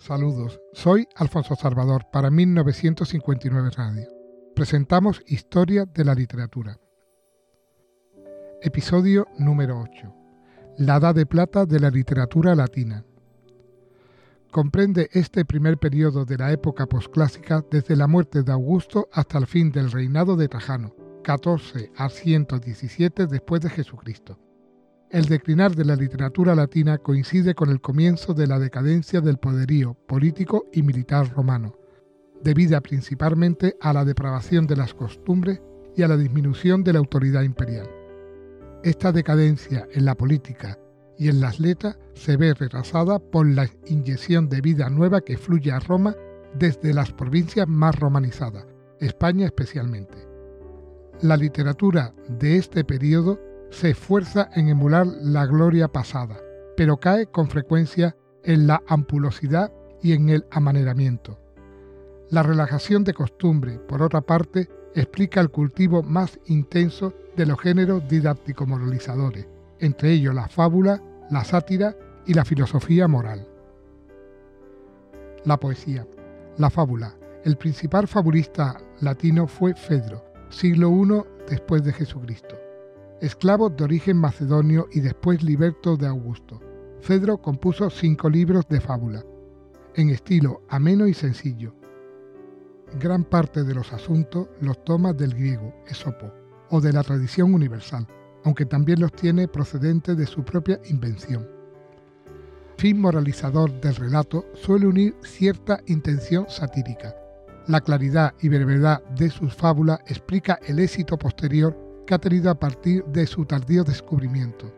Saludos, 0.00 0.62
soy 0.72 1.06
Alfonso 1.14 1.54
Salvador 1.56 2.06
para 2.10 2.30
1959 2.30 3.68
Radio. 3.76 4.08
Presentamos 4.56 5.22
Historia 5.26 5.84
de 5.84 6.06
la 6.06 6.14
Literatura. 6.14 6.80
Episodio 8.62 9.28
número 9.38 9.78
8. 9.78 10.14
La 10.78 10.96
Edad 10.96 11.14
de 11.14 11.26
Plata 11.26 11.66
de 11.66 11.80
la 11.80 11.90
Literatura 11.90 12.54
Latina. 12.54 13.04
Comprende 14.50 15.10
este 15.12 15.44
primer 15.44 15.76
periodo 15.76 16.24
de 16.24 16.38
la 16.38 16.50
época 16.50 16.86
posclásica 16.86 17.62
desde 17.70 17.94
la 17.94 18.06
muerte 18.06 18.42
de 18.42 18.52
Augusto 18.52 19.06
hasta 19.12 19.36
el 19.36 19.46
fin 19.46 19.70
del 19.70 19.92
reinado 19.92 20.34
de 20.34 20.48
Trajano, 20.48 20.94
14 21.22 21.92
a 21.94 22.08
117 22.08 23.26
después 23.26 23.60
de 23.60 23.68
Jesucristo. 23.68 24.38
El 25.10 25.24
declinar 25.24 25.74
de 25.74 25.84
la 25.84 25.96
literatura 25.96 26.54
latina 26.54 26.98
coincide 26.98 27.56
con 27.56 27.68
el 27.70 27.80
comienzo 27.80 28.32
de 28.32 28.46
la 28.46 28.60
decadencia 28.60 29.20
del 29.20 29.38
poderío 29.38 29.94
político 30.06 30.66
y 30.72 30.84
militar 30.84 31.34
romano, 31.34 31.76
debida 32.44 32.80
principalmente 32.80 33.76
a 33.80 33.92
la 33.92 34.04
depravación 34.04 34.68
de 34.68 34.76
las 34.76 34.94
costumbres 34.94 35.60
y 35.96 36.02
a 36.02 36.08
la 36.08 36.16
disminución 36.16 36.84
de 36.84 36.92
la 36.92 37.00
autoridad 37.00 37.42
imperial. 37.42 37.90
Esta 38.84 39.10
decadencia 39.10 39.88
en 39.90 40.04
la 40.04 40.14
política 40.14 40.78
y 41.18 41.28
en 41.28 41.40
las 41.40 41.58
letras 41.58 41.98
se 42.14 42.36
ve 42.36 42.54
retrasada 42.54 43.18
por 43.18 43.48
la 43.48 43.68
inyección 43.86 44.48
de 44.48 44.60
vida 44.60 44.88
nueva 44.90 45.22
que 45.22 45.36
fluye 45.36 45.72
a 45.72 45.80
Roma 45.80 46.14
desde 46.54 46.94
las 46.94 47.12
provincias 47.12 47.66
más 47.66 47.98
romanizadas, 47.98 48.64
España 49.00 49.46
especialmente. 49.46 50.16
La 51.20 51.36
literatura 51.36 52.14
de 52.28 52.58
este 52.58 52.84
periodo 52.84 53.49
se 53.70 53.90
esfuerza 53.90 54.50
en 54.54 54.68
emular 54.68 55.06
la 55.06 55.46
gloria 55.46 55.88
pasada, 55.88 56.38
pero 56.76 56.98
cae 56.98 57.26
con 57.26 57.48
frecuencia 57.48 58.16
en 58.44 58.66
la 58.66 58.82
ampulosidad 58.86 59.72
y 60.02 60.12
en 60.12 60.28
el 60.28 60.46
amaneramiento. 60.50 61.38
La 62.30 62.42
relajación 62.42 63.04
de 63.04 63.14
costumbre, 63.14 63.78
por 63.78 64.02
otra 64.02 64.20
parte, 64.20 64.68
explica 64.94 65.40
el 65.40 65.50
cultivo 65.50 66.02
más 66.02 66.38
intenso 66.46 67.12
de 67.36 67.46
los 67.46 67.60
géneros 67.60 68.06
didáctico-moralizadores, 68.08 69.46
entre 69.78 70.12
ellos 70.12 70.34
la 70.34 70.48
fábula, 70.48 71.02
la 71.30 71.44
sátira 71.44 71.96
y 72.26 72.34
la 72.34 72.44
filosofía 72.44 73.08
moral. 73.08 73.46
La 75.44 75.58
poesía. 75.58 76.06
La 76.58 76.70
fábula. 76.70 77.14
El 77.44 77.56
principal 77.56 78.06
fabulista 78.06 78.76
latino 79.00 79.46
fue 79.46 79.74
Fedro, 79.74 80.24
siglo 80.50 80.90
I 80.90 81.48
después 81.48 81.82
de 81.82 81.92
Jesucristo. 81.92 82.69
Esclavo 83.20 83.68
de 83.68 83.84
origen 83.84 84.16
macedonio 84.16 84.88
y 84.92 85.00
después 85.00 85.42
liberto 85.42 85.96
de 85.98 86.06
Augusto, 86.06 86.58
Fedro 87.02 87.38
compuso 87.38 87.90
cinco 87.90 88.30
libros 88.30 88.66
de 88.68 88.80
fábula, 88.80 89.24
en 89.94 90.08
estilo 90.08 90.62
ameno 90.68 91.06
y 91.06 91.12
sencillo. 91.12 91.74
Gran 92.98 93.24
parte 93.24 93.62
de 93.62 93.74
los 93.74 93.92
asuntos 93.92 94.48
los 94.60 94.82
toma 94.84 95.12
del 95.12 95.34
griego, 95.34 95.74
Esopo, 95.86 96.32
o 96.70 96.80
de 96.80 96.92
la 96.92 97.02
tradición 97.02 97.52
universal, 97.52 98.06
aunque 98.44 98.64
también 98.64 99.00
los 99.00 99.12
tiene 99.12 99.48
procedentes 99.48 100.16
de 100.16 100.26
su 100.26 100.42
propia 100.42 100.80
invención. 100.88 101.46
Fin 102.78 102.98
moralizador 102.98 103.70
del 103.80 103.96
relato 103.96 104.46
suele 104.54 104.86
unir 104.86 105.14
cierta 105.22 105.80
intención 105.86 106.46
satírica, 106.48 107.14
la 107.66 107.82
claridad 107.82 108.32
y 108.40 108.48
brevedad 108.48 109.04
de 109.10 109.28
sus 109.28 109.54
fábulas 109.54 110.00
explica 110.06 110.58
el 110.66 110.78
éxito 110.78 111.18
posterior 111.18 111.89
ha 112.14 112.18
tenido 112.18 112.50
a 112.50 112.54
partir 112.54 113.04
de 113.04 113.26
su 113.26 113.44
tardío 113.44 113.84
descubrimiento. 113.84 114.72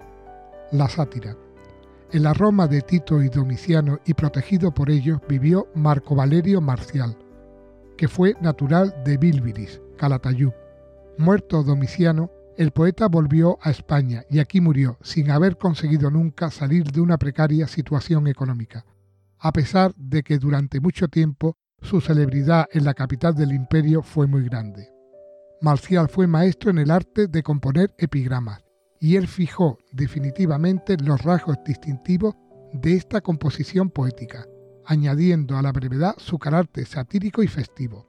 La 0.70 0.88
sátira. 0.88 1.36
En 2.12 2.22
la 2.22 2.34
Roma 2.34 2.66
de 2.66 2.82
Tito 2.82 3.22
y 3.22 3.28
Domiciano 3.28 4.00
y 4.04 4.14
protegido 4.14 4.72
por 4.72 4.90
ellos 4.90 5.20
vivió 5.28 5.68
Marco 5.74 6.14
Valerio 6.14 6.60
Marcial, 6.60 7.16
que 7.96 8.06
fue 8.08 8.34
natural 8.40 8.94
de 9.04 9.16
Bilbiris, 9.16 9.80
Calatayud. 9.96 10.52
Muerto 11.18 11.62
Domiciano, 11.62 12.30
el 12.56 12.70
poeta 12.70 13.08
volvió 13.08 13.58
a 13.62 13.70
España 13.70 14.24
y 14.28 14.40
aquí 14.40 14.60
murió 14.60 14.98
sin 15.00 15.30
haber 15.30 15.56
conseguido 15.56 16.10
nunca 16.10 16.50
salir 16.50 16.84
de 16.84 17.00
una 17.00 17.16
precaria 17.16 17.66
situación 17.66 18.26
económica, 18.26 18.84
a 19.38 19.52
pesar 19.52 19.94
de 19.96 20.22
que 20.22 20.38
durante 20.38 20.80
mucho 20.80 21.08
tiempo 21.08 21.56
su 21.80 22.00
celebridad 22.00 22.66
en 22.72 22.84
la 22.84 22.94
capital 22.94 23.34
del 23.34 23.52
imperio 23.52 24.02
fue 24.02 24.26
muy 24.26 24.44
grande. 24.44 24.91
Marcial 25.62 26.08
fue 26.08 26.26
maestro 26.26 26.72
en 26.72 26.78
el 26.78 26.90
arte 26.90 27.28
de 27.28 27.44
componer 27.44 27.94
epigramas, 27.96 28.64
y 28.98 29.14
él 29.14 29.28
fijó 29.28 29.78
definitivamente 29.92 30.96
los 30.96 31.22
rasgos 31.22 31.56
distintivos 31.64 32.34
de 32.72 32.94
esta 32.94 33.20
composición 33.20 33.88
poética, 33.88 34.44
añadiendo 34.84 35.56
a 35.56 35.62
la 35.62 35.70
brevedad 35.70 36.14
su 36.18 36.36
carácter 36.40 36.84
satírico 36.84 37.44
y 37.44 37.46
festivo. 37.46 38.08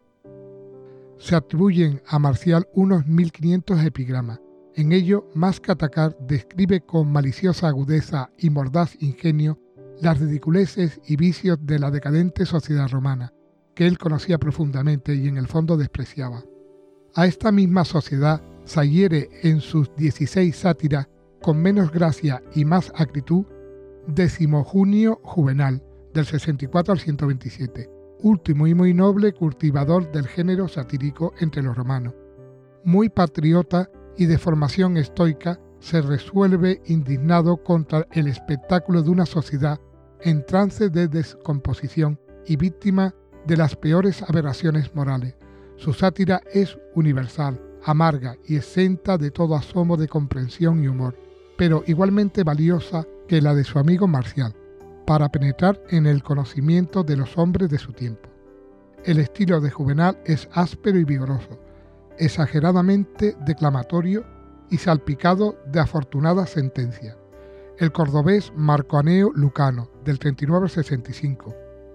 Se 1.20 1.36
atribuyen 1.36 2.02
a 2.08 2.18
Marcial 2.18 2.68
unos 2.74 3.06
1500 3.06 3.86
epigramas. 3.86 4.40
En 4.74 4.92
ello, 4.92 5.30
más 5.36 5.60
que 5.60 5.74
atacar, 5.74 6.18
describe 6.22 6.82
con 6.82 7.12
maliciosa 7.12 7.68
agudeza 7.68 8.32
y 8.36 8.50
mordaz 8.50 8.96
ingenio 9.00 9.60
las 10.02 10.20
ridiculeces 10.20 11.00
y 11.06 11.18
vicios 11.18 11.60
de 11.62 11.78
la 11.78 11.92
decadente 11.92 12.48
sociedad 12.48 12.90
romana, 12.90 13.32
que 13.76 13.86
él 13.86 14.00
conocía 14.00 14.40
profundamente 14.40 15.14
y 15.14 15.28
en 15.28 15.38
el 15.38 15.48
fondo 15.48 15.78
despreciaba. 15.78 16.44
A 17.16 17.28
esta 17.28 17.52
misma 17.52 17.86
sociedad 17.86 18.42
Sayere 18.66 19.30
en 19.44 19.60
sus 19.60 19.94
16 19.98 20.56
sátiras, 20.56 21.08
con 21.42 21.62
menos 21.62 21.92
gracia 21.92 22.42
y 22.56 22.66
más 22.66 22.92
actitud, 22.96 23.46
décimo 24.08 24.64
junio 24.64 25.20
Juvenal, 25.24 25.84
del 26.14 26.26
64 26.26 26.94
al 26.94 27.00
127, 27.00 27.90
último 28.22 28.66
y 28.66 28.74
muy 28.74 28.94
noble 28.94 29.34
cultivador 29.34 30.12
del 30.12 30.28
género 30.28 30.68
satírico 30.68 31.34
entre 31.40 31.62
los 31.62 31.76
romanos. 31.76 32.16
Muy 32.84 33.10
patriota 33.10 33.92
y 34.18 34.26
de 34.26 34.38
formación 34.38 34.98
estoica, 34.98 35.60
se 35.80 36.02
resuelve 36.02 36.82
indignado 36.86 37.58
contra 37.58 38.08
el 38.14 38.28
espectáculo 38.28 39.04
de 39.04 39.10
una 39.10 39.26
sociedad 39.26 39.80
en 40.22 40.46
trance 40.46 40.90
de 40.90 41.10
descomposición 41.10 42.18
y 42.48 42.56
víctima 42.56 43.14
de 43.46 43.58
las 43.58 43.76
peores 43.76 44.24
aberraciones 44.24 44.96
morales. 44.96 45.36
Su 45.84 45.92
sátira 45.92 46.42
es 46.54 46.78
universal, 46.96 47.60
amarga 47.84 48.38
y 48.48 48.56
exenta 48.56 49.18
de 49.18 49.32
todo 49.32 49.54
asomo 49.54 49.98
de 49.98 50.08
comprensión 50.08 50.82
y 50.82 50.88
humor, 50.88 51.14
pero 51.58 51.84
igualmente 51.88 52.46
valiosa 52.46 53.06
que 53.28 53.42
la 53.42 53.54
de 53.54 53.66
su 53.66 53.78
amigo 53.80 54.08
Marcial, 54.08 54.56
para 55.06 55.28
penetrar 55.28 55.84
en 55.90 56.06
el 56.06 56.24
conocimiento 56.24 57.04
de 57.04 57.18
los 57.18 57.38
hombres 57.38 57.70
de 57.70 57.80
su 57.80 57.92
tiempo. 57.92 58.30
El 59.04 59.20
estilo 59.20 59.60
de 59.60 59.72
Juvenal 59.72 60.18
es 60.24 60.48
áspero 60.54 60.98
y 61.00 61.04
vigoroso, 61.04 61.60
exageradamente 62.18 63.36
declamatorio 63.46 64.24
y 64.70 64.78
salpicado 64.78 65.58
de 65.66 65.82
afortunadas 65.82 66.52
sentencias. 66.52 67.18
El 67.78 67.92
cordobés 67.92 68.54
Marco 68.56 69.00
Aneo 69.00 69.34
Lucano, 69.36 69.90
del 70.06 70.18
39 70.18 70.64
al 70.64 70.70
65, 70.70 71.54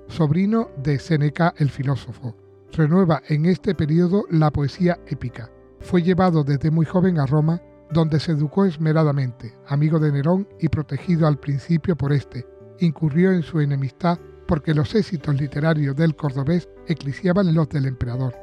sobrino 0.09 0.69
de 0.77 0.99
Séneca 0.99 1.55
el 1.57 1.71
filósofo. 1.71 2.37
Renueva 2.73 3.23
en 3.29 3.47
este 3.47 3.75
periodo 3.75 4.25
la 4.31 4.51
poesía 4.51 4.99
épica. 5.07 5.51
Fue 5.81 6.03
llevado 6.03 6.45
desde 6.45 6.71
muy 6.71 6.87
joven 6.87 7.19
a 7.19 7.27
Roma, 7.27 7.61
donde 7.91 8.21
se 8.21 8.33
educó 8.33 8.65
esmeradamente, 8.65 9.55
amigo 9.67 9.99
de 9.99 10.13
Nerón 10.13 10.47
y 10.61 10.69
protegido 10.69 11.27
al 11.27 11.39
principio 11.39 11.97
por 11.97 12.13
éste. 12.13 12.47
Incurrió 12.81 13.33
en 13.33 13.43
su 13.43 13.61
enemistad 13.61 14.19
porque 14.47 14.75
los 14.75 14.95
éxitos 14.95 15.41
literarios 15.41 15.97
del 15.97 16.15
cordobés 16.15 16.69
eclisiaban 16.87 17.55
los 17.55 17.69
del 17.69 17.87
emperador. 17.87 18.35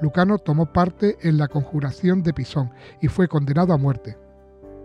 Lucano 0.00 0.38
tomó 0.38 0.72
parte 0.72 1.16
en 1.22 1.38
la 1.38 1.48
conjuración 1.48 2.22
de 2.22 2.34
Pisón 2.34 2.70
y 3.00 3.08
fue 3.08 3.28
condenado 3.28 3.72
a 3.72 3.78
muerte. 3.78 4.18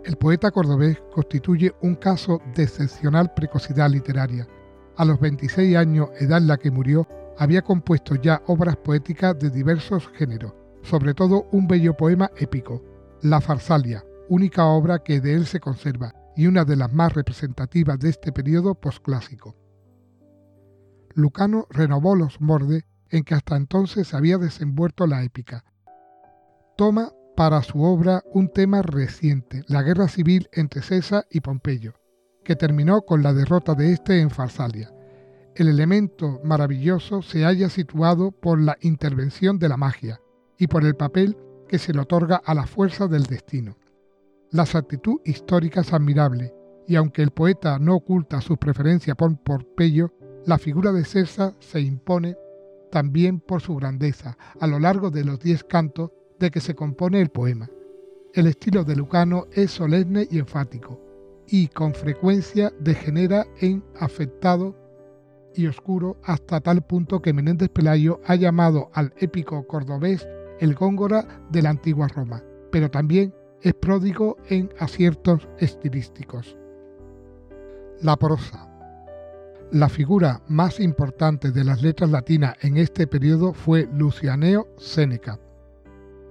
El 0.04 0.16
poeta 0.16 0.50
cordobés 0.50 0.98
constituye 1.12 1.72
un 1.80 1.94
caso 1.94 2.40
de 2.54 2.64
excepcional 2.64 3.32
precocidad 3.34 3.90
literaria, 3.90 4.48
a 4.96 5.04
los 5.04 5.20
26 5.20 5.76
años, 5.76 6.08
edad 6.18 6.38
en 6.38 6.48
la 6.48 6.56
que 6.56 6.70
murió, 6.70 7.06
había 7.38 7.62
compuesto 7.62 8.14
ya 8.14 8.42
obras 8.46 8.76
poéticas 8.76 9.38
de 9.38 9.50
diversos 9.50 10.08
géneros, 10.14 10.54
sobre 10.82 11.14
todo 11.14 11.48
un 11.52 11.66
bello 11.66 11.96
poema 11.96 12.30
épico, 12.36 12.82
La 13.22 13.40
Farsalia, 13.40 14.04
única 14.28 14.66
obra 14.66 15.00
que 15.00 15.20
de 15.20 15.34
él 15.34 15.46
se 15.46 15.60
conserva 15.60 16.14
y 16.36 16.46
una 16.46 16.64
de 16.64 16.76
las 16.76 16.92
más 16.92 17.12
representativas 17.12 17.98
de 17.98 18.10
este 18.10 18.32
periodo 18.32 18.74
posclásico. 18.74 19.56
Lucano 21.14 21.66
renovó 21.70 22.16
los 22.16 22.40
mordes 22.40 22.84
en 23.10 23.24
que 23.24 23.34
hasta 23.34 23.56
entonces 23.56 24.14
había 24.14 24.38
desenvuelto 24.38 25.06
la 25.06 25.22
épica. 25.22 25.64
Toma 26.76 27.12
para 27.36 27.62
su 27.62 27.82
obra 27.82 28.22
un 28.32 28.48
tema 28.48 28.82
reciente, 28.82 29.62
la 29.68 29.82
guerra 29.82 30.08
civil 30.08 30.48
entre 30.52 30.82
César 30.82 31.26
y 31.30 31.40
Pompeyo, 31.40 31.94
que 32.44 32.56
terminó 32.56 33.02
con 33.02 33.22
la 33.22 33.32
derrota 33.32 33.74
de 33.74 33.92
este 33.92 34.20
en 34.20 34.30
Farsalia. 34.30 34.92
El 35.54 35.68
elemento 35.68 36.40
maravilloso 36.44 37.20
se 37.20 37.44
halla 37.44 37.68
situado 37.68 38.30
por 38.30 38.58
la 38.58 38.78
intervención 38.80 39.58
de 39.58 39.68
la 39.68 39.76
magia 39.76 40.20
y 40.56 40.66
por 40.66 40.82
el 40.84 40.96
papel 40.96 41.36
que 41.68 41.78
se 41.78 41.92
le 41.92 42.00
otorga 42.00 42.36
a 42.36 42.54
la 42.54 42.66
fuerza 42.66 43.06
del 43.06 43.24
destino. 43.24 43.76
La 44.50 44.62
actitud 44.62 45.20
histórica 45.24 45.82
es 45.82 45.92
admirable, 45.92 46.54
y 46.86 46.96
aunque 46.96 47.22
el 47.22 47.30
poeta 47.30 47.78
no 47.78 47.96
oculta 47.96 48.40
su 48.40 48.56
preferencia 48.56 49.14
por 49.14 49.36
Pompeyo, 49.38 50.12
La 50.44 50.58
figura 50.58 50.90
de 50.90 51.04
César 51.04 51.54
se 51.60 51.80
impone 51.80 52.36
también 52.90 53.38
por 53.38 53.60
su 53.60 53.76
grandeza 53.76 54.36
a 54.58 54.66
lo 54.66 54.80
largo 54.80 55.10
de 55.10 55.24
los 55.24 55.38
diez 55.38 55.62
cantos 55.62 56.10
de 56.40 56.50
que 56.50 56.60
se 56.60 56.74
compone 56.74 57.20
el 57.20 57.28
poema. 57.28 57.70
El 58.34 58.48
estilo 58.48 58.82
de 58.82 58.96
Lucano 58.96 59.46
es 59.52 59.70
solemne 59.70 60.26
y 60.30 60.38
enfático, 60.38 61.00
y 61.46 61.68
con 61.68 61.94
frecuencia 61.94 62.72
degenera 62.80 63.46
en 63.60 63.84
afectado 64.00 64.81
y 65.54 65.66
oscuro 65.66 66.16
hasta 66.22 66.60
tal 66.60 66.82
punto 66.82 67.20
que 67.20 67.32
Menéndez 67.32 67.68
Pelayo 67.68 68.20
ha 68.26 68.34
llamado 68.34 68.90
al 68.92 69.12
épico 69.18 69.66
cordobés 69.66 70.26
el 70.60 70.74
Góngora 70.74 71.26
de 71.50 71.62
la 71.62 71.70
antigua 71.70 72.08
Roma, 72.08 72.42
pero 72.70 72.90
también 72.90 73.34
es 73.60 73.74
pródigo 73.74 74.36
en 74.48 74.70
aciertos 74.78 75.48
estilísticos. 75.58 76.56
La 78.00 78.16
prosa. 78.16 78.68
La 79.70 79.88
figura 79.88 80.42
más 80.48 80.80
importante 80.80 81.50
de 81.50 81.64
las 81.64 81.82
letras 81.82 82.10
latinas 82.10 82.56
en 82.60 82.76
este 82.76 83.06
periodo 83.06 83.54
fue 83.54 83.88
Lucianeo 83.94 84.68
Séneca, 84.76 85.38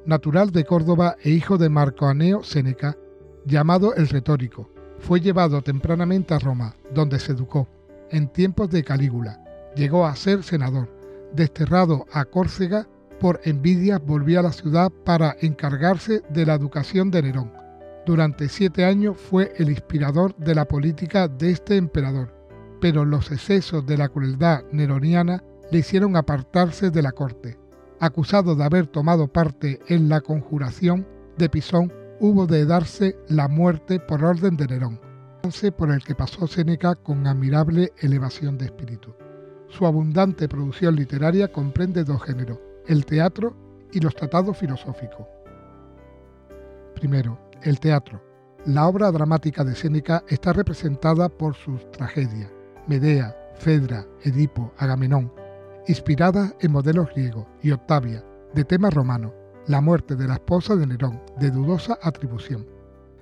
natural 0.06 0.52
de 0.52 0.64
Córdoba 0.66 1.16
e 1.24 1.32
hijo 1.32 1.58
de 1.58 1.70
Marco 1.70 2.06
Aneo 2.06 2.44
Séneca, 2.44 2.98
llamado 3.46 3.96
el 3.96 4.08
retórico. 4.10 4.70
Fue 5.00 5.20
llevado 5.20 5.62
tempranamente 5.62 6.34
a 6.34 6.40
Roma, 6.40 6.76
donde 6.94 7.20
se 7.20 7.32
educó. 7.32 7.68
En 8.12 8.28
tiempos 8.28 8.70
de 8.70 8.84
Calígula, 8.84 9.44
llegó 9.76 10.06
a 10.06 10.16
ser 10.16 10.44
senador. 10.44 10.90
Desterrado 11.34 12.06
a 12.12 12.26
Córcega 12.26 12.88
por 13.20 13.42
envidia, 13.44 14.00
volvió 14.00 14.40
a 14.40 14.44
la 14.44 14.52
ciudad 14.52 14.92
para 15.06 15.36
encargarse 15.42 16.22
de 16.30 16.46
la 16.46 16.54
educación 16.54 17.10
de 17.10 17.24
Nerón. 17.24 17.52
Durante 18.06 18.50
siete 18.50 18.86
años 18.86 19.18
fue 19.18 19.54
el 19.58 19.70
inspirador 19.70 20.36
de 20.38 20.56
la 20.56 20.66
política 20.66 21.28
de 21.28 21.52
este 21.52 21.78
emperador 21.78 22.42
pero 22.82 23.06
los 23.06 23.32
excesos 23.32 23.86
de 23.86 23.96
la 23.96 24.10
crueldad 24.10 24.64
neroniana 24.72 25.44
le 25.72 25.80
hicieron 25.80 26.18
apartarse 26.18 26.90
de 26.90 27.02
la 27.02 27.14
corte. 27.14 27.58
Acusado 28.00 28.56
de 28.56 28.64
haber 28.64 28.88
tomado 28.88 29.28
parte 29.28 29.80
en 29.88 30.10
la 30.10 30.20
conjuración 30.20 31.08
de 31.38 31.48
Pisón, 31.48 31.94
hubo 32.20 32.48
de 32.48 32.66
darse 32.66 33.16
la 33.30 33.48
muerte 33.48 34.00
por 34.00 34.26
orden 34.26 34.58
de 34.58 34.68
Nerón, 34.68 35.00
por 35.76 35.92
el 35.92 36.04
que 36.04 36.14
pasó 36.14 36.46
Séneca 36.46 36.96
con 36.96 37.26
admirable 37.26 37.92
elevación 37.98 38.58
de 38.58 38.66
espíritu. 38.66 39.14
Su 39.70 39.88
abundante 39.88 40.48
producción 40.48 40.96
literaria 40.96 41.52
comprende 41.52 42.04
dos 42.04 42.22
géneros, 42.24 42.60
el 42.88 43.06
teatro 43.06 43.56
y 43.92 44.00
los 44.00 44.14
tratados 44.14 44.58
filosóficos. 44.58 45.26
Primero, 46.96 47.40
el 47.64 47.80
teatro. 47.80 48.22
La 48.66 48.88
obra 48.88 49.12
dramática 49.12 49.64
de 49.64 49.74
Séneca 49.74 50.24
está 50.28 50.54
representada 50.54 51.28
por 51.28 51.56
sus 51.56 51.90
tragedias, 51.92 52.52
Medea, 52.88 53.36
Fedra, 53.56 54.06
Edipo, 54.24 54.72
Agamenón, 54.78 55.34
inspirada 55.88 56.54
en 56.60 56.72
modelos 56.72 57.10
griegos, 57.16 57.48
y 57.64 57.72
Octavia, 57.72 58.24
de 58.54 58.64
tema 58.64 58.92
romano, 58.92 59.34
la 59.66 59.82
muerte 59.82 60.16
de 60.16 60.28
la 60.28 60.36
esposa 60.36 60.76
de 60.76 60.86
Nerón, 60.86 61.20
de 61.40 61.50
dudosa 61.50 61.98
atribución. 62.04 62.81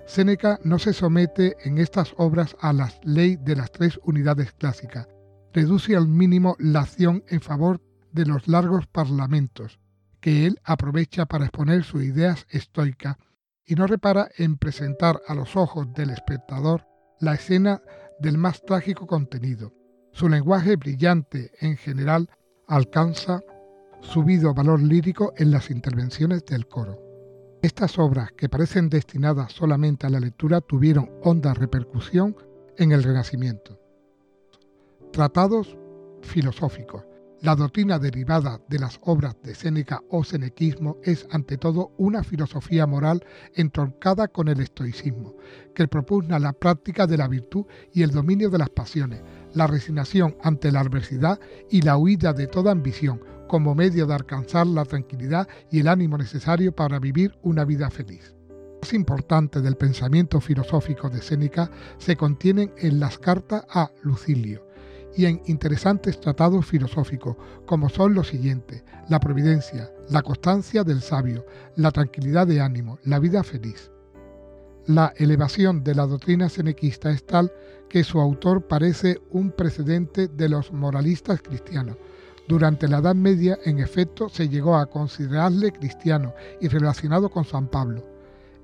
Séneca 0.09 0.59
no 0.63 0.79
se 0.79 0.91
somete 0.91 1.55
en 1.63 1.77
estas 1.77 2.15
obras 2.17 2.57
a 2.61 2.73
la 2.73 2.91
ley 3.03 3.35
de 3.35 3.55
las 3.55 3.71
tres 3.71 3.99
unidades 4.03 4.51
clásicas, 4.53 5.07
reduce 5.53 5.95
al 5.95 6.07
mínimo 6.07 6.55
la 6.57 6.79
acción 6.79 7.23
en 7.27 7.41
favor 7.41 7.79
de 8.11 8.25
los 8.25 8.47
largos 8.47 8.87
parlamentos, 8.87 9.79
que 10.19 10.47
él 10.47 10.59
aprovecha 10.63 11.27
para 11.27 11.45
exponer 11.45 11.83
sus 11.83 12.03
ideas 12.03 12.47
estoicas 12.49 13.17
y 13.67 13.75
no 13.75 13.85
repara 13.85 14.29
en 14.35 14.57
presentar 14.57 15.21
a 15.27 15.35
los 15.35 15.55
ojos 15.55 15.93
del 15.93 16.09
espectador 16.09 16.87
la 17.19 17.35
escena 17.35 17.79
del 18.19 18.39
más 18.39 18.63
trágico 18.63 19.05
contenido. 19.05 19.75
Su 20.11 20.27
lenguaje 20.27 20.75
brillante 20.75 21.51
en 21.59 21.77
general 21.77 22.31
alcanza 22.67 23.43
subido 24.01 24.55
valor 24.55 24.81
lírico 24.81 25.33
en 25.37 25.51
las 25.51 25.69
intervenciones 25.69 26.43
del 26.45 26.67
coro. 26.67 27.08
Estas 27.61 27.99
obras, 27.99 28.31
que 28.31 28.47
parecen 28.47 28.89
destinadas 28.89 29.51
solamente 29.51 30.07
a 30.07 30.09
la 30.09 30.21
lectura, 30.21 30.61
tuvieron 30.61 31.11
honda 31.23 31.53
repercusión 31.53 32.37
en 32.77 32.93
el 32.93 33.03
Renacimiento. 33.03 33.77
Tratados 35.11 35.77
filosóficos. 36.21 37.03
La 37.41 37.55
doctrina 37.55 37.99
derivada 37.99 38.61
de 38.69 38.79
las 38.79 38.99
obras 39.03 39.35
de 39.43 39.55
Séneca 39.55 40.01
o 40.09 40.23
senequismo 40.23 40.97
es 41.03 41.27
ante 41.31 41.57
todo 41.57 41.91
una 41.97 42.23
filosofía 42.23 42.87
moral 42.87 43.25
entroncada 43.53 44.29
con 44.29 44.47
el 44.47 44.61
estoicismo, 44.61 45.35
que 45.75 45.87
propugna 45.89 46.39
la 46.39 46.53
práctica 46.53 47.07
de 47.07 47.17
la 47.17 47.27
virtud 47.27 47.65
y 47.93 48.03
el 48.03 48.11
dominio 48.11 48.49
de 48.49 48.57
las 48.57 48.69
pasiones, 48.69 49.21
la 49.53 49.67
resignación 49.67 50.37
ante 50.43 50.71
la 50.71 50.79
adversidad 50.79 51.39
y 51.69 51.81
la 51.81 51.97
huida 51.97 52.31
de 52.31 52.47
toda 52.47 52.71
ambición, 52.71 53.21
como 53.49 53.75
medio 53.75 54.07
de 54.07 54.13
alcanzar 54.13 54.67
la 54.67 54.85
tranquilidad 54.85 55.49
y 55.69 55.81
el 55.81 55.89
ánimo 55.89 56.17
necesario 56.17 56.71
para 56.73 56.99
vivir 56.99 57.37
una 57.41 57.65
vida 57.65 57.89
feliz. 57.89 58.33
Lo 58.47 58.79
más 58.83 58.93
importante 58.93 59.59
del 59.59 59.75
pensamiento 59.75 60.39
filosófico 60.39 61.09
de 61.09 61.21
Séneca 61.21 61.69
se 61.97 62.15
contienen 62.15 62.71
en 62.77 63.01
las 63.01 63.17
cartas 63.17 63.65
a 63.69 63.91
Lucilio, 64.03 64.69
y 65.15 65.25
en 65.25 65.41
interesantes 65.47 66.19
tratados 66.21 66.65
filosóficos, 66.65 67.35
como 67.65 67.89
son 67.89 68.13
los 68.13 68.27
siguientes, 68.27 68.83
la 69.09 69.19
providencia, 69.19 69.91
la 70.09 70.21
constancia 70.21 70.83
del 70.83 71.01
sabio, 71.01 71.45
la 71.75 71.91
tranquilidad 71.91 72.47
de 72.47 72.61
ánimo, 72.61 72.99
la 73.03 73.19
vida 73.19 73.43
feliz. 73.43 73.91
La 74.85 75.13
elevación 75.17 75.83
de 75.83 75.95
la 75.95 76.05
doctrina 76.07 76.49
senequista 76.49 77.11
es 77.11 77.25
tal 77.25 77.51
que 77.89 78.03
su 78.03 78.19
autor 78.19 78.67
parece 78.67 79.19
un 79.31 79.51
precedente 79.51 80.27
de 80.27 80.49
los 80.49 80.71
moralistas 80.71 81.41
cristianos. 81.41 81.97
Durante 82.49 82.89
la 82.89 82.97
Edad 82.97 83.15
Media, 83.15 83.57
en 83.63 83.79
efecto, 83.79 84.27
se 84.27 84.49
llegó 84.49 84.75
a 84.75 84.87
considerarle 84.87 85.71
cristiano 85.71 86.33
y 86.59 86.67
relacionado 86.67 87.29
con 87.29 87.45
San 87.45 87.67
Pablo. 87.67 88.03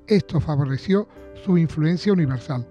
Esto 0.08 0.42
favoreció 0.42 1.08
su 1.46 1.58
influencia 1.58 2.12
universal, 2.12 2.68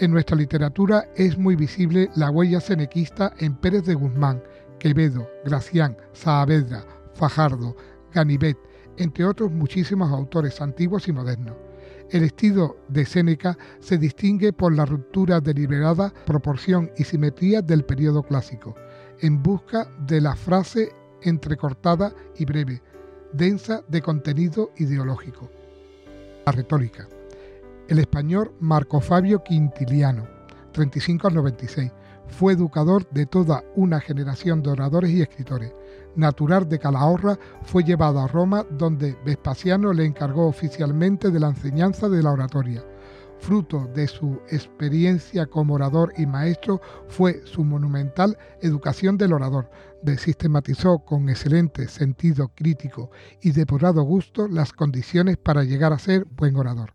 en 0.00 0.12
nuestra 0.12 0.36
literatura 0.36 1.08
es 1.16 1.36
muy 1.36 1.56
visible 1.56 2.08
la 2.14 2.30
huella 2.30 2.60
senequista 2.60 3.34
en 3.38 3.56
Pérez 3.56 3.84
de 3.84 3.94
Guzmán, 3.94 4.40
Quevedo, 4.78 5.28
Gracián, 5.44 5.96
Saavedra, 6.12 6.84
Fajardo, 7.14 7.76
Ganivet, 8.12 8.56
entre 8.96 9.24
otros 9.24 9.50
muchísimos 9.50 10.12
autores 10.12 10.60
antiguos 10.60 11.08
y 11.08 11.12
modernos. 11.12 11.56
El 12.10 12.22
estilo 12.22 12.76
de 12.88 13.04
Séneca 13.06 13.58
se 13.80 13.98
distingue 13.98 14.52
por 14.52 14.72
la 14.72 14.86
ruptura 14.86 15.40
deliberada, 15.40 16.12
proporción 16.26 16.92
y 16.96 17.02
simetría 17.02 17.60
del 17.60 17.84
periodo 17.84 18.22
clásico, 18.22 18.76
en 19.20 19.42
busca 19.42 19.88
de 20.06 20.20
la 20.20 20.36
frase 20.36 20.92
entrecortada 21.22 22.12
y 22.36 22.44
breve, 22.44 22.82
densa 23.32 23.82
de 23.88 24.02
contenido 24.02 24.70
ideológico. 24.76 25.50
La 26.46 26.52
retórica. 26.52 27.08
El 27.88 27.98
español 27.98 28.52
Marco 28.60 29.00
Fabio 29.00 29.42
Quintiliano, 29.42 30.26
35 30.72 31.28
al 31.28 31.34
96, 31.34 31.92
fue 32.28 32.52
educador 32.52 33.08
de 33.10 33.26
toda 33.26 33.64
una 33.74 34.00
generación 34.00 34.62
de 34.62 34.70
oradores 34.70 35.10
y 35.10 35.22
escritores. 35.22 35.72
Natural 36.14 36.68
de 36.68 36.78
Calahorra, 36.78 37.38
fue 37.62 37.84
llevado 37.84 38.20
a 38.20 38.28
Roma 38.28 38.66
donde 38.70 39.16
Vespasiano 39.24 39.92
le 39.92 40.04
encargó 40.04 40.46
oficialmente 40.46 41.30
de 41.30 41.40
la 41.40 41.48
enseñanza 41.48 42.08
de 42.08 42.22
la 42.22 42.32
oratoria. 42.32 42.84
Fruto 43.38 43.86
de 43.94 44.06
su 44.08 44.40
experiencia 44.50 45.46
como 45.46 45.74
orador 45.74 46.12
y 46.18 46.26
maestro 46.26 46.80
fue 47.08 47.40
su 47.44 47.64
monumental 47.64 48.36
Educación 48.60 49.16
del 49.16 49.32
Orador, 49.32 49.70
donde 50.02 51.04
con 51.04 51.28
excelente 51.28 51.88
sentido 51.88 52.48
crítico 52.54 53.10
y 53.40 53.52
depurado 53.52 54.02
gusto 54.02 54.48
las 54.48 54.72
condiciones 54.72 55.36
para 55.36 55.64
llegar 55.64 55.92
a 55.92 55.98
ser 55.98 56.24
buen 56.24 56.56
orador 56.56 56.92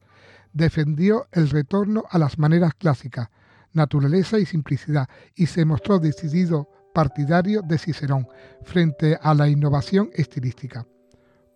defendió 0.54 1.28
el 1.32 1.50
retorno 1.50 2.04
a 2.10 2.18
las 2.18 2.38
maneras 2.38 2.74
clásicas, 2.76 3.30
naturaleza 3.74 4.40
y 4.40 4.46
simplicidad, 4.46 5.10
y 5.36 5.48
se 5.48 5.66
mostró 5.66 6.00
decidido 6.00 6.70
partidario 6.94 7.64
de 7.64 7.80
Cicerón 7.80 8.28
frente 8.62 9.18
a 9.20 9.34
la 9.34 9.50
innovación 9.50 10.12
estilística. 10.14 10.86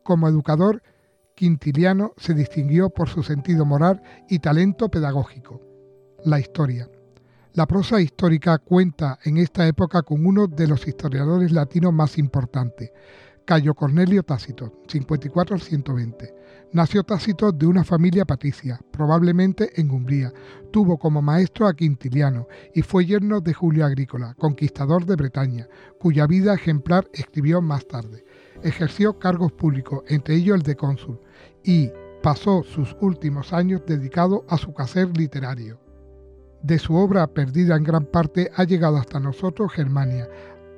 Como 0.03 0.27
educador, 0.27 0.81
Quintiliano 1.37 2.13
se 2.17 2.33
distinguió 2.33 2.89
por 2.89 3.09
su 3.09 3.21
sentido 3.21 3.63
moral 3.63 4.01
y 4.27 4.39
talento 4.39 4.89
pedagógico. 4.89 5.61
La 6.25 6.39
historia. 6.39 6.89
La 7.53 7.67
prosa 7.67 8.01
histórica 8.01 8.57
cuenta 8.57 9.19
en 9.23 9.37
esta 9.37 9.67
época 9.67 10.01
con 10.01 10.25
uno 10.25 10.47
de 10.47 10.65
los 10.65 10.87
historiadores 10.87 11.51
latinos 11.51 11.93
más 11.93 12.17
importantes, 12.17 12.91
Cayo 13.45 13.75
Cornelio 13.75 14.23
Tácito, 14.23 14.81
54 14.87 15.53
al 15.53 15.61
120. 15.61 16.33
Nació 16.73 17.03
Tácito 17.03 17.51
de 17.51 17.67
una 17.67 17.83
familia 17.83 18.25
patricia, 18.25 18.79
probablemente 18.89 19.79
en 19.79 19.91
Umbría. 19.91 20.33
Tuvo 20.71 20.97
como 20.97 21.21
maestro 21.21 21.67
a 21.67 21.75
Quintiliano 21.75 22.47
y 22.73 22.81
fue 22.81 23.05
yerno 23.05 23.41
de 23.41 23.53
Julio 23.53 23.85
Agrícola, 23.85 24.33
conquistador 24.39 25.05
de 25.05 25.15
Bretaña, 25.15 25.67
cuya 25.99 26.25
vida 26.25 26.55
ejemplar 26.55 27.07
escribió 27.13 27.61
más 27.61 27.87
tarde. 27.87 28.25
Ejerció 28.63 29.19
cargos 29.19 29.51
públicos, 29.51 30.03
entre 30.07 30.35
ellos 30.35 30.57
el 30.57 30.63
de 30.63 30.75
cónsul, 30.75 31.19
y 31.63 31.91
pasó 32.21 32.63
sus 32.63 32.95
últimos 33.01 33.53
años 33.53 33.81
dedicado 33.85 34.43
a 34.49 34.57
su 34.57 34.73
quehacer 34.73 35.15
literario. 35.17 35.79
De 36.63 36.79
su 36.79 36.95
obra, 36.95 37.27
perdida 37.27 37.75
en 37.75 37.83
gran 37.83 38.05
parte, 38.05 38.51
ha 38.55 38.63
llegado 38.63 38.97
hasta 38.97 39.19
nosotros 39.19 39.71
Germania, 39.71 40.27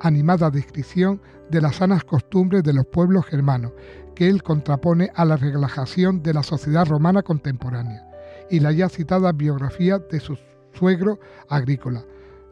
animada 0.01 0.49
descripción 0.49 1.21
de 1.49 1.61
las 1.61 1.77
sanas 1.77 2.03
costumbres 2.03 2.63
de 2.63 2.73
los 2.73 2.85
pueblos 2.85 3.25
germanos, 3.25 3.71
que 4.15 4.27
él 4.27 4.43
contrapone 4.43 5.09
a 5.15 5.25
la 5.25 5.37
relajación 5.37 6.21
de 6.21 6.33
la 6.33 6.43
sociedad 6.43 6.85
romana 6.85 7.23
contemporánea, 7.23 8.05
y 8.49 8.59
la 8.59 8.71
ya 8.71 8.89
citada 8.89 9.31
biografía 9.31 9.99
de 9.99 10.19
su 10.19 10.37
suegro 10.73 11.19
agrícola, 11.47 12.03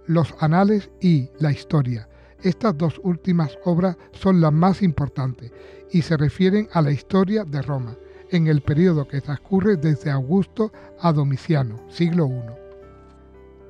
los 0.06 0.34
anales 0.40 0.90
y 1.02 1.30
la 1.40 1.52
historia. 1.52 2.08
Estas 2.42 2.78
dos 2.78 3.00
últimas 3.04 3.58
obras 3.66 3.98
son 4.12 4.42
las 4.42 4.54
más 4.54 4.82
importantes 4.82 5.52
y 5.92 6.02
se 6.02 6.18
refieren 6.18 6.70
a 6.74 6.82
la 6.82 6.92
historia 6.92 7.44
de 7.44 7.62
Roma, 7.62 7.98
en 8.30 8.48
el 8.48 8.62
periodo 8.62 9.08
que 9.08 9.22
transcurre 9.22 9.78
desde 9.78 10.12
Augusto 10.12 10.72
a 11.00 11.14
Domiciano, 11.14 11.80
siglo 11.90 12.28
I. 12.28 12.68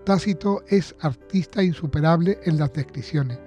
Tácito 0.03 0.63
es 0.67 0.95
artista 1.01 1.61
insuperable 1.63 2.39
en 2.43 2.57
las 2.57 2.73
descripciones, 2.73 3.39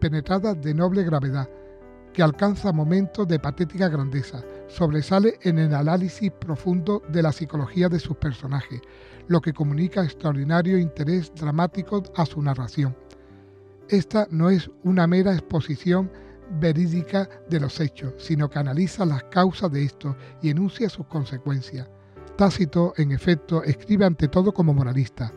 penetradas 0.00 0.60
de 0.62 0.74
noble 0.74 1.02
gravedad, 1.02 1.48
que 2.12 2.22
alcanza 2.22 2.72
momentos 2.72 3.28
de 3.28 3.38
patética 3.38 3.88
grandeza, 3.88 4.42
sobresale 4.68 5.38
en 5.42 5.58
el 5.58 5.74
análisis 5.74 6.32
profundo 6.32 7.02
de 7.08 7.22
la 7.22 7.32
psicología 7.32 7.88
de 7.88 8.00
sus 8.00 8.16
personajes, 8.16 8.80
lo 9.28 9.40
que 9.40 9.52
comunica 9.52 10.02
extraordinario 10.02 10.78
interés 10.78 11.32
dramático 11.34 12.02
a 12.16 12.24
su 12.24 12.40
narración. 12.42 12.96
Esta 13.88 14.28
no 14.30 14.50
es 14.50 14.70
una 14.84 15.06
mera 15.06 15.32
exposición 15.32 16.10
verídica 16.60 17.28
de 17.48 17.60
los 17.60 17.80
hechos, 17.80 18.12
sino 18.18 18.50
que 18.50 18.58
analiza 18.58 19.06
las 19.06 19.24
causas 19.24 19.72
de 19.72 19.84
estos 19.84 20.14
y 20.42 20.50
enuncia 20.50 20.90
sus 20.90 21.06
consecuencias. 21.06 21.88
Tácito, 22.36 22.92
en 22.96 23.12
efecto, 23.12 23.62
escribe 23.64 24.04
ante 24.04 24.28
todo 24.28 24.52
como 24.52 24.74
moralista, 24.74 25.32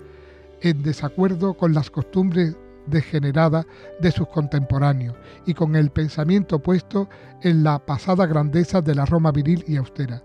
en 0.62 0.84
desacuerdo 0.84 1.53
con 1.55 1.74
las 1.74 1.89
costumbres 1.89 2.58
degeneradas 2.88 3.65
de 4.01 4.12
sus 4.12 4.27
contemporáneos 4.27 5.15
y 5.46 5.53
con 5.53 5.75
el 5.75 5.89
pensamiento 5.89 6.60
puesto 6.60 7.08
en 7.41 7.63
la 7.63 7.79
pasada 7.79 8.25
grandeza 8.25 8.81
de 8.81 8.96
la 8.96 9.05
Roma 9.05 9.31
viril 9.31 9.63
y 9.65 9.77
austera. 9.77 10.24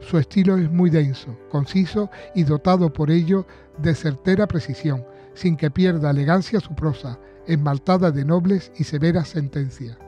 Su 0.00 0.18
estilo 0.18 0.58
es 0.58 0.70
muy 0.70 0.90
denso, 0.90 1.38
conciso 1.48 2.10
y 2.34 2.42
dotado 2.42 2.92
por 2.92 3.10
ello 3.10 3.46
de 3.78 3.94
certera 3.94 4.46
precisión, 4.46 5.04
sin 5.34 5.56
que 5.56 5.70
pierda 5.70 6.10
elegancia 6.10 6.60
su 6.60 6.74
prosa, 6.74 7.18
esmaltada 7.46 8.10
de 8.10 8.24
nobles 8.24 8.72
y 8.76 8.84
severas 8.84 9.28
sentencias. 9.28 9.98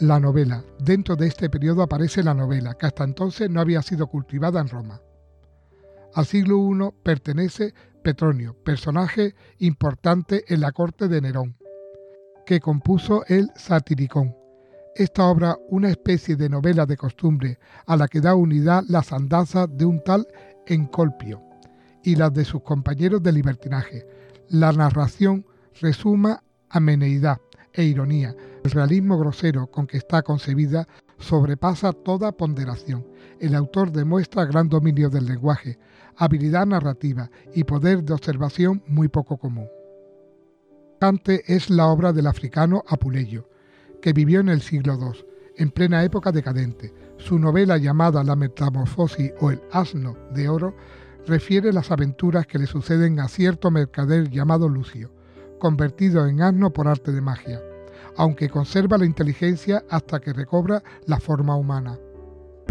La 0.00 0.18
novela. 0.18 0.64
Dentro 0.78 1.16
de 1.16 1.26
este 1.28 1.50
periodo 1.50 1.82
aparece 1.82 2.22
la 2.22 2.34
novela, 2.34 2.74
que 2.74 2.86
hasta 2.86 3.04
entonces 3.04 3.50
no 3.50 3.60
había 3.60 3.82
sido 3.82 4.06
cultivada 4.06 4.60
en 4.60 4.68
Roma. 4.68 5.00
Al 6.14 6.26
siglo 6.26 6.56
I 6.56 6.90
pertenece 7.02 7.74
Petronio, 8.02 8.54
personaje 8.64 9.34
importante 9.58 10.44
en 10.48 10.60
la 10.60 10.72
corte 10.72 11.08
de 11.08 11.20
Nerón, 11.20 11.56
que 12.44 12.60
compuso 12.60 13.24
el 13.28 13.50
Satiricón. 13.54 14.36
Esta 14.94 15.26
obra, 15.26 15.56
una 15.68 15.88
especie 15.88 16.36
de 16.36 16.48
novela 16.48 16.84
de 16.84 16.96
costumbre 16.96 17.58
a 17.86 17.96
la 17.96 18.08
que 18.08 18.20
da 18.20 18.34
unidad 18.34 18.82
las 18.88 19.12
andanzas 19.12 19.68
de 19.70 19.84
un 19.84 20.02
tal 20.02 20.26
Encolpio 20.66 21.42
y 22.02 22.16
las 22.16 22.32
de 22.34 22.44
sus 22.44 22.62
compañeros 22.62 23.22
de 23.22 23.32
libertinaje. 23.32 24.06
La 24.52 24.70
narración 24.70 25.46
resuma 25.80 26.42
ameneidad 26.68 27.40
e 27.72 27.84
ironía. 27.84 28.36
El 28.62 28.70
realismo 28.70 29.18
grosero 29.18 29.68
con 29.68 29.86
que 29.86 29.96
está 29.96 30.20
concebida 30.20 30.86
sobrepasa 31.16 31.94
toda 31.94 32.32
ponderación. 32.32 33.06
El 33.40 33.54
autor 33.54 33.92
demuestra 33.92 34.44
gran 34.44 34.68
dominio 34.68 35.08
del 35.08 35.24
lenguaje, 35.24 35.78
habilidad 36.16 36.66
narrativa 36.66 37.30
y 37.54 37.64
poder 37.64 38.04
de 38.04 38.12
observación 38.12 38.82
muy 38.86 39.08
poco 39.08 39.38
común. 39.38 39.68
Cante 41.00 41.44
es 41.46 41.70
la 41.70 41.86
obra 41.86 42.12
del 42.12 42.26
africano 42.26 42.84
Apuleyo, 42.86 43.48
que 44.02 44.12
vivió 44.12 44.40
en 44.40 44.50
el 44.50 44.60
siglo 44.60 44.98
II, 45.00 45.24
en 45.56 45.70
plena 45.70 46.04
época 46.04 46.30
decadente. 46.30 46.92
Su 47.16 47.38
novela 47.38 47.78
llamada 47.78 48.22
La 48.22 48.36
Metamorfosis 48.36 49.32
o 49.40 49.50
El 49.50 49.62
Asno 49.72 50.14
de 50.34 50.50
Oro 50.50 50.76
refiere 51.26 51.72
las 51.72 51.90
aventuras 51.90 52.46
que 52.46 52.58
le 52.58 52.66
suceden 52.66 53.20
a 53.20 53.28
cierto 53.28 53.70
mercader 53.70 54.30
llamado 54.30 54.68
Lucio, 54.68 55.12
convertido 55.58 56.26
en 56.26 56.42
asno 56.42 56.72
por 56.72 56.88
arte 56.88 57.12
de 57.12 57.20
magia, 57.20 57.60
aunque 58.16 58.48
conserva 58.48 58.98
la 58.98 59.06
inteligencia 59.06 59.84
hasta 59.88 60.20
que 60.20 60.32
recobra 60.32 60.82
la 61.06 61.18
forma 61.18 61.56
humana 61.56 61.98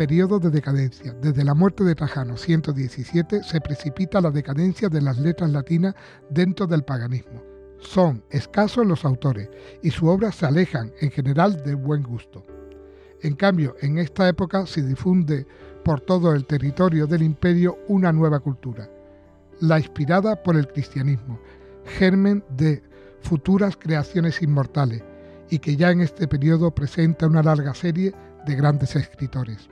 periodo 0.02 0.40
de 0.40 0.50
decadencia. 0.50 1.14
Desde 1.22 1.44
la 1.44 1.54
muerte 1.54 1.84
de 1.84 1.96
Trajano 1.96 2.38
117 2.38 3.44
se 3.44 3.62
precipita 3.62 4.22
la 4.22 4.32
decadencia 4.32 4.90
de 4.90 5.02
las 5.02 5.20
letras 5.20 5.52
latinas 5.52 5.96
dentro 6.30 6.66
del 6.68 6.84
paganismo. 6.84 7.44
Son 7.80 8.24
escasos 8.30 8.86
los 8.86 9.06
autores 9.06 9.50
y 9.82 9.92
sus 9.92 10.10
obras 10.10 10.36
se 10.36 10.46
alejan 10.46 10.92
en 11.02 11.12
general 11.12 11.64
del 11.64 11.76
buen 11.76 12.04
gusto. 12.04 12.44
En 13.22 13.36
cambio, 13.36 13.76
en 13.82 14.00
esta 14.00 14.28
época 14.28 14.66
se 14.66 14.82
difunde 14.82 15.46
por 15.84 16.02
todo 16.02 16.34
el 16.34 16.46
territorio 16.46 17.06
del 17.06 17.22
imperio 17.22 17.78
una 17.88 18.12
nueva 18.12 18.40
cultura, 18.40 18.90
la 19.60 19.80
inspirada 19.80 20.42
por 20.42 20.56
el 20.56 20.68
cristianismo, 20.68 21.40
germen 21.86 22.44
de 22.58 22.82
futuras 23.22 23.78
creaciones 23.78 24.42
inmortales, 24.42 25.04
y 25.50 25.60
que 25.60 25.76
ya 25.76 25.92
en 25.92 26.02
este 26.02 26.28
periodo 26.28 26.74
presenta 26.74 27.28
una 27.28 27.44
larga 27.44 27.74
serie 27.74 28.14
de 28.46 28.56
grandes 28.56 28.96
escritores. 28.96 29.70